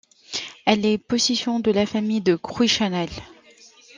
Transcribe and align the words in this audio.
Elle 0.65 0.83
est 0.87 0.97
possession 0.97 1.59
de 1.59 1.69
la 1.69 1.85
famille 1.85 2.21
de 2.21 2.35
Crouy-Chanel. 2.35 3.07